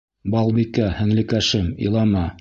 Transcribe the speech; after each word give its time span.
Балбикә, 0.35 0.87
һеңлекәшем, 1.01 1.71
илама... 1.89 2.29